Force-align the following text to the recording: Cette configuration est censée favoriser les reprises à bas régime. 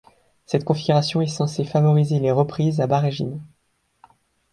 Cette 0.47 0.63
configuration 0.63 1.21
est 1.21 1.27
censée 1.27 1.63
favoriser 1.63 2.19
les 2.19 2.31
reprises 2.31 2.81
à 2.81 2.87
bas 2.87 2.97
régime. 2.97 3.39